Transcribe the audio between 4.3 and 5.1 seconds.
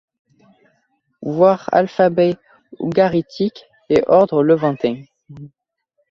levantin.